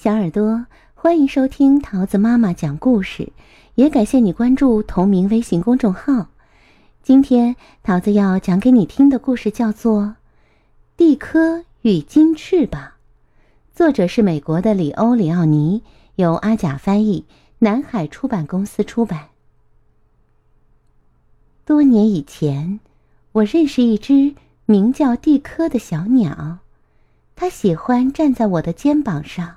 [0.00, 0.64] 小耳朵，
[0.94, 3.32] 欢迎收听桃子妈妈讲故事，
[3.74, 6.28] 也感谢你关注同名微信公众号。
[7.02, 10.02] 今天桃子要讲给你听的故事叫做
[10.96, 12.80] 《蒂科与金翅膀》，
[13.74, 15.82] 作者是美国的里欧·里奥尼，
[16.14, 17.24] 由阿甲翻译，
[17.58, 19.30] 南海出版公司出版。
[21.64, 22.78] 多年以前，
[23.32, 26.58] 我认识一只名叫蒂科的小鸟，
[27.34, 29.56] 它喜欢站在我的肩膀上。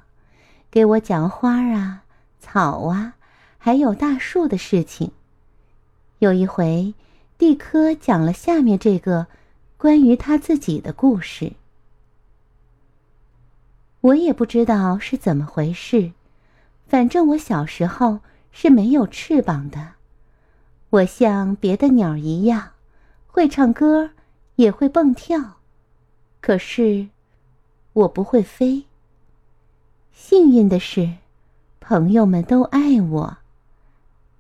[0.71, 2.05] 给我讲花啊、
[2.39, 3.15] 草啊，
[3.57, 5.11] 还有大树的事情。
[6.19, 6.93] 有一回，
[7.37, 9.27] 蒂科讲了下面这个
[9.75, 11.51] 关于他自己的故事。
[13.99, 16.13] 我也不知道是怎么回事，
[16.87, 18.19] 反正我小时候
[18.53, 19.95] 是没有翅膀的。
[20.89, 22.71] 我像别的鸟一样，
[23.27, 24.11] 会唱歌，
[24.55, 25.57] 也会蹦跳，
[26.39, 27.09] 可是
[27.91, 28.85] 我不会飞。
[30.13, 31.09] 幸运的是，
[31.79, 33.37] 朋友们都爱我。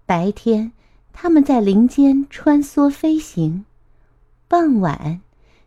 [0.05, 0.71] 白天，
[1.13, 3.63] 他们在林间穿梭飞行；
[4.47, 5.21] 傍晚，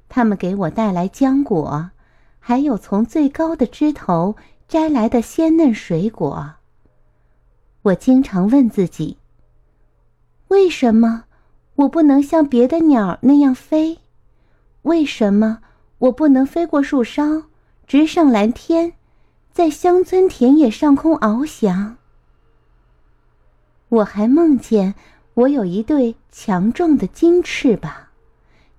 [0.08, 1.91] 他们给我带来浆果，
[2.38, 4.36] 还有从最高的枝头
[4.69, 6.55] 摘来的鲜嫩水果。
[7.82, 9.16] 我经常问自己：
[10.48, 11.25] 为什么
[11.75, 13.98] 我不能像别的鸟那样飞？
[14.82, 15.60] 为什么
[15.98, 17.44] 我不能飞过树梢，
[17.86, 18.92] 直上蓝天？
[19.55, 21.97] 在乡村田野上空翱翔。
[23.88, 24.97] 我还梦见
[25.34, 27.92] 我有一对强壮的金翅膀，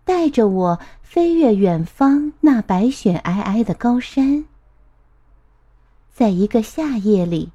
[0.04, 4.44] 带着我飞越远方那白雪皑皑的高山。
[6.12, 7.54] 在一个夏夜里，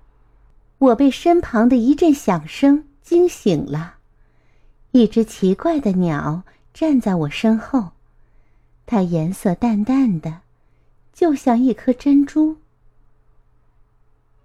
[0.78, 3.96] 我被身旁的一阵响声惊醒了。
[4.92, 7.91] 一只奇怪的鸟站在我身后，
[8.86, 10.41] 它颜色淡淡的，
[11.12, 12.56] 就像一颗珍珠。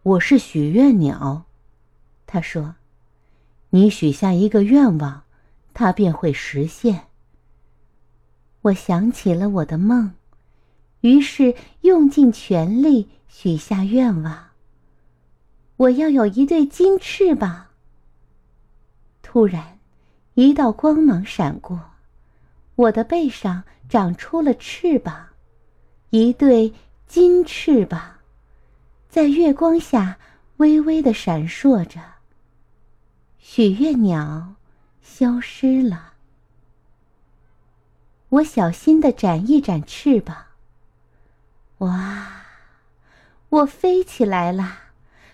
[0.06, 1.46] 我是许愿鸟，
[2.28, 2.76] 他说
[3.72, 5.24] ：“你许下一个愿望，
[5.74, 7.08] 它便会实现。”
[8.62, 10.14] 我想起了我的梦，
[11.02, 14.50] 于是用尽全力许下愿望。
[15.78, 17.66] 我要有一对金翅膀。
[19.24, 19.80] 突然，
[20.36, 21.82] 一道光芒闪过，
[22.76, 25.30] 我的背上长出了翅膀，
[26.12, 26.72] 一对
[27.08, 28.15] 金翅膀。
[29.16, 30.18] 在月光下，
[30.58, 32.02] 微微的闪烁着。
[33.38, 34.56] 许愿鸟
[35.02, 36.12] 消失了。
[38.28, 40.36] 我小心的展一展翅膀。
[41.78, 42.28] 哇，
[43.48, 44.80] 我飞起来了，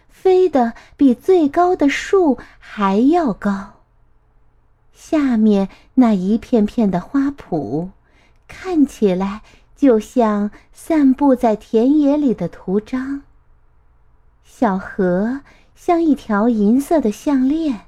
[0.07, 3.81] 飞得比最高的树还要高。
[4.93, 7.89] 下面那一片片的花圃，
[8.47, 9.41] 看起来
[9.75, 13.23] 就像散布在田野里的图章。
[14.43, 15.41] 小河
[15.75, 17.87] 像一条银色的项链，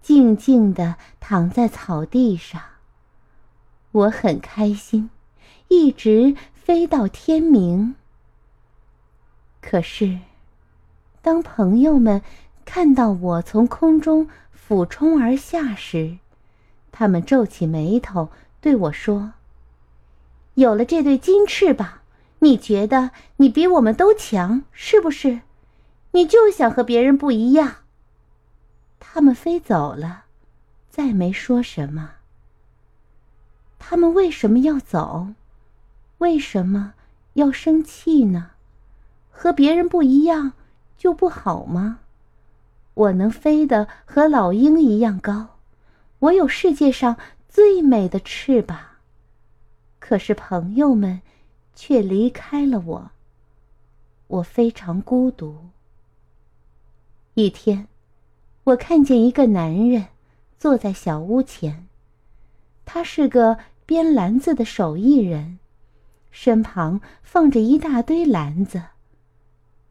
[0.00, 2.60] 静静地躺在草地上。
[3.92, 5.10] 我很开心，
[5.68, 7.94] 一直飞到天明。
[9.60, 10.18] 可是，
[11.20, 12.22] 当朋友们
[12.64, 16.16] 看到我从空中俯冲而下时，
[16.90, 19.34] 他们皱起眉头对我说
[20.54, 22.00] ：“有了这对金翅膀，
[22.40, 25.40] 你觉得你比我们都强，是不是？”
[26.12, 27.76] 你就想和别人不一样。
[28.98, 30.24] 他们飞走了，
[30.88, 32.12] 再没说什么。
[33.78, 35.28] 他们为什么要走？
[36.18, 36.94] 为什么
[37.34, 38.52] 要生气呢？
[39.30, 40.52] 和别人不一样
[40.96, 41.98] 就不好吗？
[42.94, 45.56] 我能飞得和老鹰一样高，
[46.20, 47.16] 我有世界上
[47.48, 48.78] 最美的翅膀。
[49.98, 51.22] 可是朋友们
[51.74, 53.10] 却离开了我，
[54.26, 55.70] 我非常孤独。
[57.34, 57.88] 一天，
[58.64, 60.08] 我看见一个男人
[60.58, 61.88] 坐在小屋前，
[62.84, 63.56] 他是个
[63.86, 65.58] 编篮子的手艺人，
[66.30, 68.82] 身旁放着一大堆篮子。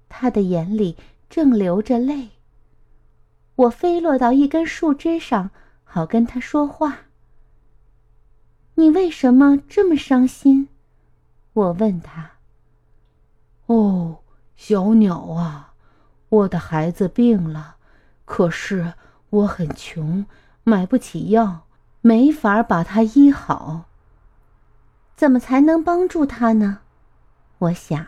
[0.08, 0.96] 他的眼里
[1.32, 2.30] 正流着泪。
[3.56, 5.50] 我飞落到一根树枝上，
[5.84, 7.06] 好跟他说话。
[8.76, 10.70] 你为什么这么伤心？
[11.54, 12.34] 我问他。
[13.66, 14.20] 哦，
[14.56, 15.71] 小鸟啊。
[16.32, 17.76] 我的孩子病了，
[18.24, 18.94] 可是
[19.30, 20.26] 我很穷，
[20.64, 21.68] 买不起药，
[22.00, 23.84] 没法把他医好。
[25.18, 26.80] 怎么才能帮助他呢？
[27.58, 28.08] 我想。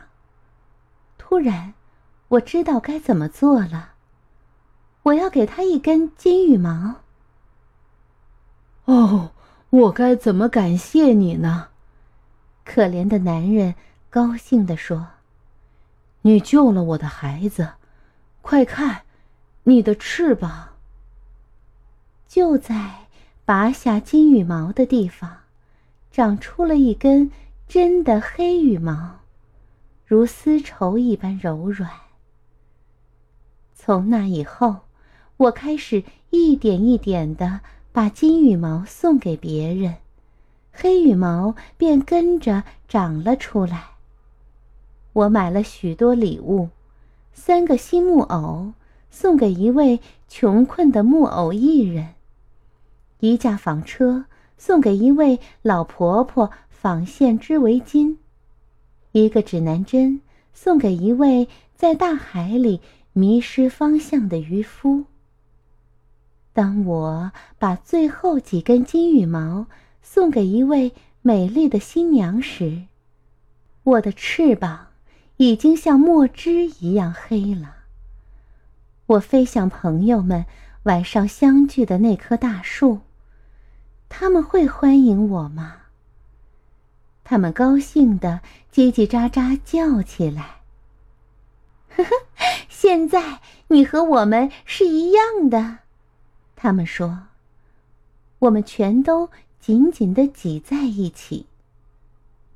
[1.18, 1.74] 突然，
[2.30, 3.92] 我知道该怎么做了。
[5.04, 7.02] 我要给他一根金羽毛。
[8.86, 9.32] 哦，
[9.70, 11.68] 我该怎么感谢你呢？
[12.64, 13.76] 可怜的男人
[14.10, 15.08] 高兴地说。
[16.22, 17.74] 你救了我的孩子，
[18.44, 19.04] 快看，
[19.64, 20.74] 你的翅膀。
[22.28, 23.08] 就在
[23.46, 25.38] 拔下金羽毛的地方，
[26.12, 27.32] 长出了一根
[27.70, 29.22] 真的黑羽毛，
[30.06, 31.90] 如丝绸一般柔软。
[33.74, 34.82] 从那以后，
[35.38, 37.62] 我开始一点一点的
[37.94, 39.96] 把金羽毛送给别人，
[40.74, 43.92] 黑羽毛便跟着长了出来。
[45.14, 46.70] 我买了许多礼物，
[47.34, 48.74] 三个新木偶
[49.10, 50.00] 送给一位
[50.30, 52.14] 穷困的木偶艺人，
[53.20, 54.26] 一架纺车
[54.58, 58.18] 送给一位老婆婆纺线织围巾，
[59.12, 60.22] 一个指南针
[60.54, 62.80] 送给一位在大海里
[63.12, 65.04] 迷失方向的渔夫。
[66.54, 69.66] 当我把最后几根金羽毛
[70.02, 72.84] 送给一位美丽的新娘时，
[73.84, 74.93] 我的翅膀。
[75.44, 77.76] 已经像墨汁一样黑了。
[79.06, 80.46] 我飞向朋友们
[80.84, 83.02] 晚上相聚的那棵大树，
[84.08, 85.82] 他们会欢迎我吗？
[87.26, 88.42] 他们高兴的
[88.74, 90.62] 叽叽喳喳叫起来
[91.96, 92.10] ：“呵呵，
[92.70, 95.80] 现在你和我们是一样的。”
[96.56, 97.28] 他们说
[98.40, 99.30] ：“我们全都
[99.60, 101.48] 紧紧的挤在一起。”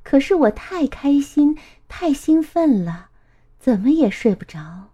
[0.04, 1.58] 可是我太开心。
[1.88, 3.10] 太兴奋了，
[3.60, 4.90] 怎么也睡不着。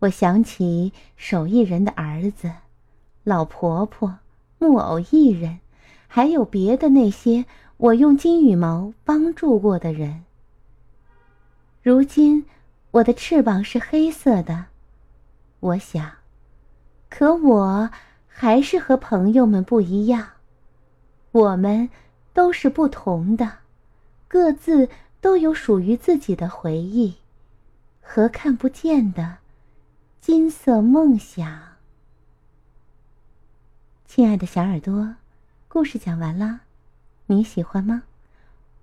[0.00, 2.52] 我想起手艺人的儿子、
[3.24, 4.18] 老婆婆、
[4.58, 5.60] 木偶艺人，
[6.06, 7.44] 还有别的那些
[7.76, 10.24] 我用金羽毛帮助过的人。
[11.82, 12.46] 如今
[12.92, 14.66] 我的翅膀是黑色的，
[15.60, 16.10] 我想，
[17.08, 17.90] 可我
[18.26, 20.28] 还是和朋友们不一样。
[21.32, 21.88] 我们
[22.32, 23.58] 都是不同的，
[24.26, 24.88] 各自。
[25.20, 27.16] 都有属于自己的回忆
[28.00, 29.38] 和看不见的
[30.20, 31.60] 金色梦想。
[34.06, 35.16] 亲爱的小耳朵，
[35.68, 36.60] 故事讲完了，
[37.26, 38.04] 你喜欢吗？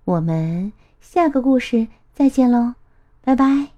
[0.03, 0.71] 我们
[1.01, 2.75] 下个故事再见喽，
[3.21, 3.74] 拜拜。